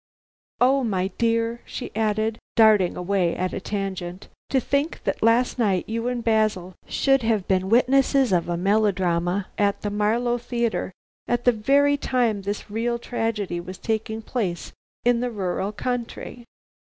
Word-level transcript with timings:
Oh, 0.59 0.83
my 0.83 1.09
dear," 1.19 1.61
she 1.63 1.95
added, 1.95 2.39
darting 2.55 2.97
away 2.97 3.35
at 3.35 3.53
a 3.53 3.59
tangent, 3.61 4.29
"to 4.49 4.59
think 4.59 5.03
that 5.03 5.21
last 5.21 5.59
night 5.59 5.87
you 5.87 6.07
and 6.07 6.23
Basil 6.23 6.73
should 6.87 7.21
have 7.21 7.47
been 7.47 7.69
witnesses 7.69 8.33
of 8.33 8.49
a 8.49 8.57
melodrama 8.57 9.49
at 9.59 9.81
the 9.83 9.91
Marlow 9.91 10.39
Theatre, 10.39 10.91
at 11.27 11.45
the 11.45 11.51
very 11.51 11.97
time 11.97 12.41
this 12.41 12.71
real 12.71 12.97
tragedy 12.97 13.59
was 13.59 13.77
taking 13.77 14.23
place 14.23 14.71
in 15.05 15.19
the 15.19 15.29
rural 15.29 15.71
country." 15.71 16.45